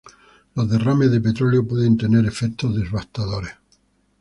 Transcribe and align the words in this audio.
Los 0.55 0.67
derrames 0.67 1.11
de 1.11 1.21
petróleo 1.21 1.67
pueden 1.67 1.95
tener 1.95 2.25
efectos 2.25 2.75
devastadores. 2.75 3.51